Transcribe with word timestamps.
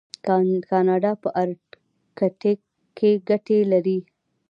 کاناډا 0.69 1.11
په 1.21 1.29
ارکټیک 1.43 2.59
کې 2.97 3.09
ګټې 3.29 3.59
لري. 3.71 3.99